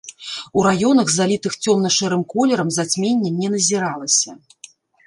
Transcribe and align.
У 0.59 0.63
раёнах, 0.67 1.11
залітых 1.17 1.53
цёмна-шэрым 1.65 2.25
колерам, 2.35 2.73
зацьменне 2.79 3.29
не 3.41 3.47
назіралася. 3.59 4.31